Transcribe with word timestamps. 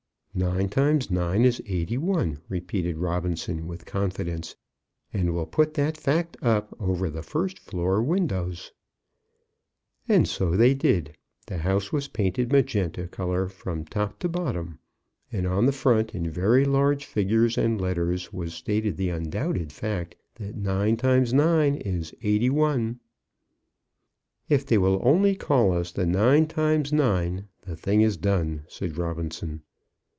"Nine 0.33 0.69
times 0.69 1.11
nine 1.11 1.43
is 1.43 1.61
eighty 1.67 1.97
one," 1.97 2.39
repeated 2.47 2.97
Robinson 2.97 3.67
with 3.67 3.85
confidence, 3.85 4.55
"and 5.11 5.33
we'll 5.33 5.45
put 5.45 5.73
that 5.73 5.97
fact 5.97 6.37
up 6.41 6.73
over 6.79 7.09
the 7.09 7.21
first 7.21 7.59
floor 7.59 8.01
windows." 8.01 8.71
And 10.07 10.25
so 10.25 10.51
they 10.55 10.73
did. 10.73 11.17
The 11.47 11.57
house 11.57 11.91
was 11.91 12.07
painted 12.07 12.49
magenta 12.49 13.09
colour 13.09 13.49
from 13.49 13.83
top 13.83 14.19
to 14.19 14.29
bottom. 14.29 14.79
And 15.33 15.45
on 15.45 15.65
the 15.65 15.73
front 15.73 16.15
in 16.15 16.31
very 16.31 16.63
large 16.63 17.03
figures 17.05 17.57
and 17.57 17.79
letters, 17.79 18.31
was 18.31 18.53
stated 18.53 18.95
the 18.95 19.09
undoubted 19.09 19.73
fact 19.73 20.15
that 20.35 20.55
nine 20.55 20.95
times 20.95 21.33
nine 21.33 21.75
is 21.75 22.15
81. 22.23 23.01
"If 24.47 24.65
they 24.65 24.77
will 24.77 25.01
only 25.03 25.35
call 25.35 25.73
us 25.73 25.91
'The 25.91 26.05
nine 26.05 26.47
times 26.47 26.93
nine,' 26.93 27.49
the 27.63 27.75
thing 27.75 27.99
is 27.99 28.15
done," 28.15 28.63
said 28.69 28.97
Robinson. 28.97 29.63